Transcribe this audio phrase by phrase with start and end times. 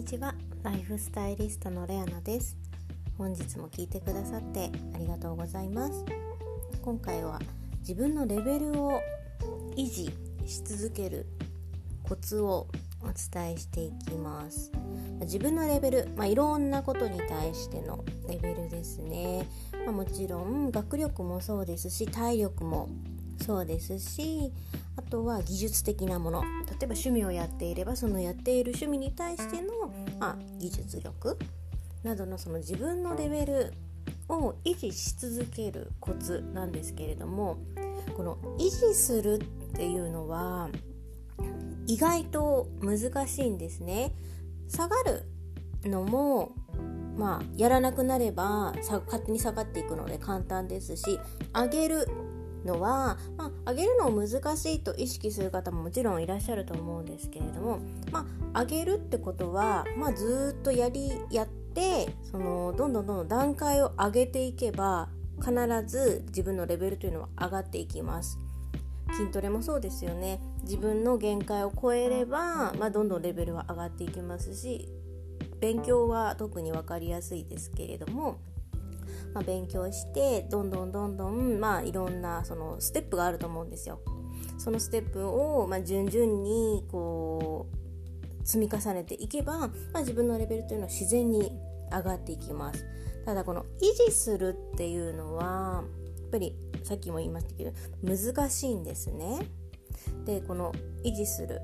[0.00, 0.34] にちは。
[0.62, 2.56] ライフスタイリストのレアナです。
[3.18, 6.06] 本日も聞いてくださってありがとうございます。
[6.80, 7.38] 今回は
[7.80, 9.02] 自分のレベルを
[9.76, 10.10] 維持
[10.46, 11.26] し続ける
[12.02, 12.66] コツを
[13.02, 14.72] お伝えしていきます。
[15.20, 19.46] 自分のレベル、まあ、いろんなことに対してのレベルですね、
[19.84, 22.88] まあ、もちろん学力もそうですし体力も
[23.44, 24.50] そうですし
[25.00, 31.38] あとは技術的なもの例えば趣味をやっていればそのやっている趣味に対しての、まあ、技術力
[32.02, 33.72] などのその自分のレベル
[34.28, 37.56] を維持し続けるコツなんですけれども
[38.14, 40.68] この維持するっていうのは
[41.86, 44.12] 意外と難しいんですね。
[44.68, 45.24] 下がる
[45.88, 46.52] のも
[47.16, 51.18] まあやらなくなれば勝手に下がっていくので簡単ですし
[51.54, 52.06] 上げる
[52.64, 57.80] のは、まあ、上げるのを難しいと意識する方ももちろんいらっしゃると思うんですけれども、
[58.10, 65.08] まあ、上げるってことは、まあ、ずっとやりやってそのどんどんどんどん段階を上げていけば
[65.38, 65.52] 必
[65.86, 68.38] ず自分のレベルというのは上がっていきます。
[69.12, 74.88] 筋トレもそうですよね自分の限界を超えれば、まあ、どんどんレベルは上がっていきますし
[75.60, 78.38] 勉強は特に分かりやすいですけれども
[79.34, 84.00] まあ、勉強してどんどんどんどん、まあ、いろんなそのステップがあると思うんですよ。
[84.58, 91.52] そのステップを、まあ、順々にこう積み重ねていけば、まあ、自分のレベルというのは自然に
[91.90, 92.84] 上がっていきます。
[93.24, 95.84] ただこの維持するっていうのは
[96.20, 99.40] やっぱりさっきも言いましたけど難しいんですね。
[100.24, 100.72] でこの
[101.04, 101.60] 維持する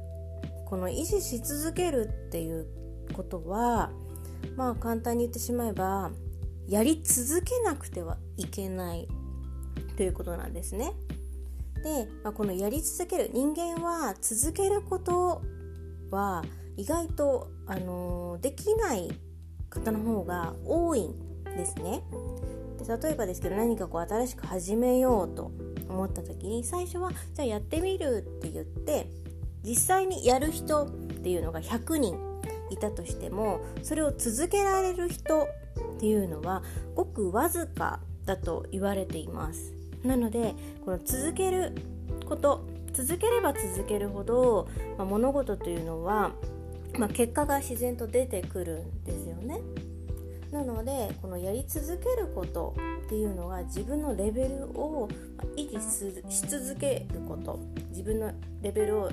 [0.67, 2.67] この維持し続けるっていう
[3.13, 3.91] ことは
[4.57, 6.11] まあ簡単に言ってしまえば
[6.69, 9.09] やり続けなくてはいけない
[9.97, 10.93] ということなんですね。
[11.83, 15.43] で、まあ、このやり続ける人間は続けること
[16.11, 16.45] は
[16.77, 19.11] 意外と、あのー、できない
[19.71, 22.03] 方の方が多いんですね。
[22.79, 25.53] で例えばですけど何かこう新しく始めようと
[25.89, 29.09] 思った時に最初はじゃあやってみるって言って
[29.65, 32.26] 実際にやる人っていうのが100人
[32.71, 36.63] いたとしてもそれを続けられる人っていうのは
[36.95, 39.73] ごくわずかだと言われています。
[40.03, 40.55] なので
[40.85, 41.73] この続ける
[42.27, 46.33] こと続ければ続けるほど、まあ、物事というのは、
[46.99, 49.61] まあ、結果が自然と出てくるんですよね。
[50.51, 52.75] なのでこのやり続けること
[53.05, 55.09] っていうのが自分のレベルを
[55.57, 57.59] 維持し続けること。
[57.97, 59.11] 自分のレベルを、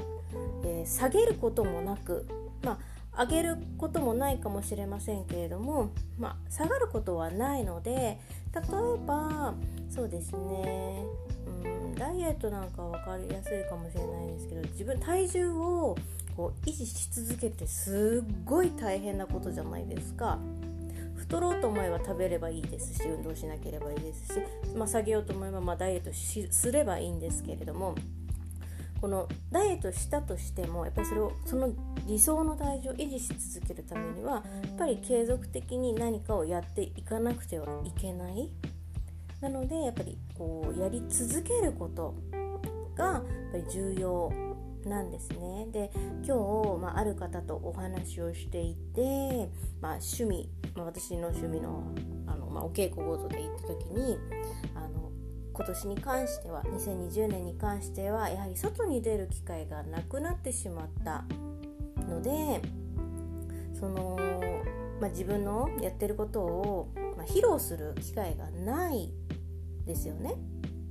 [0.65, 2.27] えー、下げることもなく、
[2.63, 2.77] まあ、
[3.17, 8.61] 上げることもないかもしれませんけれども、まあ、下がることはないので例え
[9.05, 9.53] ば
[9.89, 11.05] そうですね
[11.63, 15.95] うんダイエットなんか分かりやすいかもしれないんですけど自分体重を
[16.35, 20.39] こう維持し続けてすっごい大変なことじゃないですか。
[21.15, 24.39] 太ろうと思えば食べればいいですし運動しなければいいですし、
[24.75, 27.95] まあ、下げようと思えばまダイエットすればいいんですけれども
[29.03, 31.73] このダイエットしたとしてもやっぱりそれをその
[32.07, 34.43] 理想の体重を維持し続けるためにはやっ
[34.77, 38.49] ぱり継続的に何かをやっていかなくてはいけない。
[39.41, 42.15] なのでやっぱりこうやり続けること
[42.95, 44.31] がやっぱり重要
[44.85, 45.67] なんですね。
[45.73, 45.91] で
[46.25, 49.49] 今日、まあ、ある方とお話をしていて、
[49.81, 51.91] まあ、趣味、まあ、私の趣味の
[52.25, 54.17] あの、まあ、お稽古ごとで行った時に
[54.75, 55.02] あの
[55.53, 61.23] 今年に関しては2020年に関してはやはり外に出る機会がなくなってしまった
[62.09, 62.61] ので
[63.79, 64.17] その、
[64.99, 69.11] まあ、自分のやってることを、まあ、披露する機会がない
[69.85, 70.35] ですよね。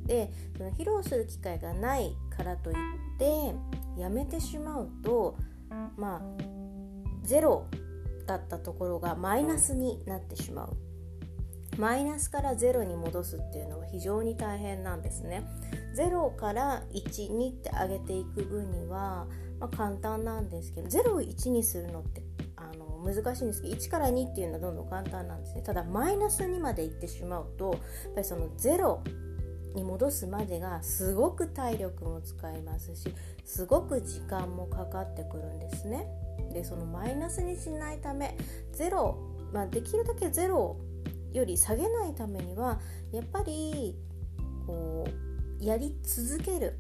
[0.07, 2.77] でその披露する機会がないからといっ
[3.19, 3.55] て
[3.97, 5.37] やめてしまうと
[5.97, 6.21] まあ
[7.23, 7.67] ゼロ
[8.27, 10.77] だったところがマイナスになってしまう
[11.79, 15.45] マイナスから0に戻すっていうのは非常に大変なんですね。
[15.97, 19.27] 0から12って上げていく分には、
[19.59, 22.23] まあ、簡単なんですけど0を1にするのって
[22.57, 25.63] あの難しいんですけど1から2っていうのはどんどん簡単なんですね。
[25.63, 27.73] ただマイナス2までいってしまうと
[28.05, 28.99] やっぱりその0
[29.75, 33.15] に戻すまでがすごく体力も使いますし
[33.45, 36.07] すごく時間もかかってくるんですね。
[36.53, 38.37] でそのマイナスにしないため
[38.75, 39.15] 0、
[39.53, 40.77] まあ、できるだけ0
[41.33, 42.81] より下げないためには
[43.13, 43.97] やっぱり
[44.67, 45.07] こ
[45.61, 46.79] うやり続ける。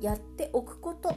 [0.00, 1.14] やっておくこと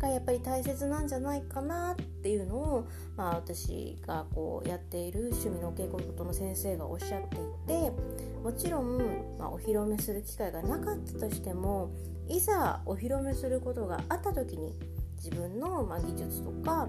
[0.00, 7.92] がやっぱり大切なんじゃないかなっていうのを、まあ、私がこうやっている趣味のお稽古事の先生がおっしゃっていて
[8.42, 8.98] もちろん、
[9.38, 11.90] まあ、お披露目する機会がなかったとしても
[12.28, 14.72] いざお披露目することがあった時に
[15.16, 16.88] 自分の、まあ、技術とか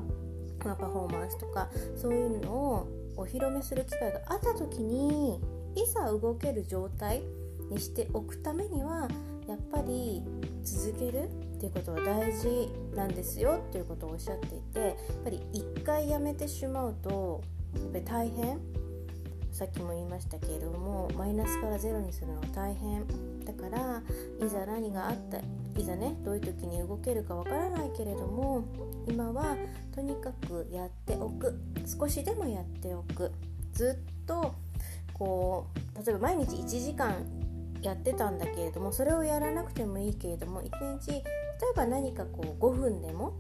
[0.66, 2.88] まあ、パフォーマンスとかそういうのを
[3.20, 5.42] お披露目する機会があった時に
[5.76, 7.22] いざ動ける状態
[7.70, 9.10] にしておくためには
[9.46, 10.24] やっぱり
[10.64, 11.24] 続ける
[11.58, 14.96] っていうことは大事なんですよっていうことをおっしゃっていてやっ
[15.26, 17.44] ぱり一回やめてしまうと
[17.76, 18.60] やっぱり大変。
[19.52, 23.06] さっきも言いましたけれどもマイナスからゼロにするのは大変。
[23.44, 24.02] だから
[24.46, 25.40] いざ何があった
[25.78, 28.64] いざねどういう時に動けるかわからないけれども
[29.08, 29.58] 今は
[29.94, 31.60] とにかくやっておく。
[31.90, 33.32] 少しでもやっておく。
[33.74, 34.54] ずっと
[35.14, 37.26] こう例えば毎日1時間
[37.82, 41.24] やってたんだけれどもそれをやらなくてもいいけれども1日例え
[41.76, 43.40] ば何かこう5分でも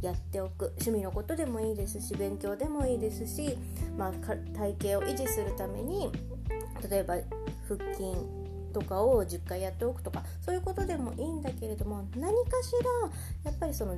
[0.00, 0.66] やっておく。
[0.66, 3.58] 趣味のことでもいいですし勉強でもいいですし、
[3.98, 6.10] まあ、体型を維持するために
[6.88, 7.16] 例えば
[7.68, 8.12] 腹筋
[8.72, 12.72] とかを10回やっておくとかそういうことでもいいんだけれども何かし
[13.44, 13.96] らやっぱりその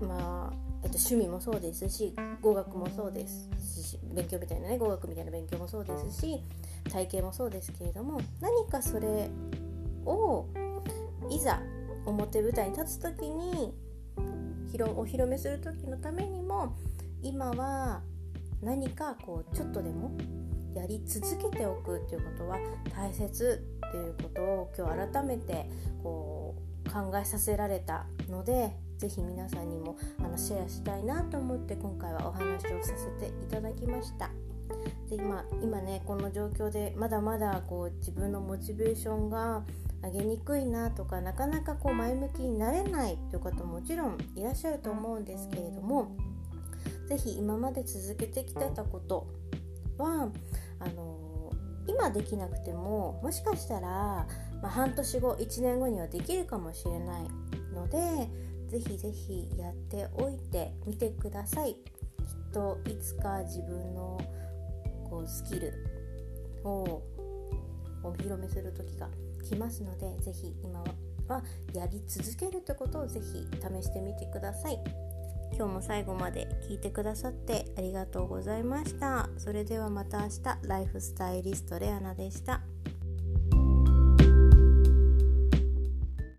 [0.00, 3.48] まあ、えっと、趣味もそうですし語学もそうです
[3.82, 6.42] し勉強みたいなね語学みたいな勉強もそうですし
[6.90, 9.30] 体型もそうですけれども何かそれ
[10.04, 10.46] を
[11.30, 11.60] いざ
[12.04, 13.72] 表舞台に立つ時に
[14.80, 16.76] お披露目する時のためにも
[17.22, 18.00] 今は
[18.62, 20.16] 何かこうちょっとでも
[20.74, 22.58] やり続けておくっていうことは
[22.94, 25.68] 大切っていうことを今日改めて
[26.02, 26.56] こ
[26.86, 28.72] う考えさせられたので
[29.08, 34.30] 是非皆さんにもあのシェアしたいなと思って今回はお話をさせていただきました。
[35.10, 39.64] で今今ねこの状況でまだまだこう自分のモチベーションが
[40.02, 46.16] 上げにくいなとかなかなかこう前向きになれないという方ももちろんいらっしゃると思うんですけれども
[47.08, 49.26] 是非今まで続けてきてたこと
[49.98, 50.28] は
[50.80, 51.52] あの
[51.86, 54.26] 今できなくてももしかしたら、ま
[54.64, 57.22] あ、半年後1年後にはできるかもしれない
[57.74, 58.28] ので
[58.72, 61.74] 是非是非やっておいてみてください。
[61.74, 61.78] きっ
[62.54, 64.18] といつか自分の
[65.10, 65.72] こうスキル
[66.64, 67.02] を
[68.02, 69.10] お披露目する時が
[69.44, 70.82] 来ますので是非今
[71.28, 74.78] はやり続けるってことを是非試してみてください。
[75.54, 79.28] 今日も最後まで聞いてくださってありがとうございました。
[79.36, 80.66] それではまた明日。
[80.66, 82.62] ライフスタイリストレアナでした。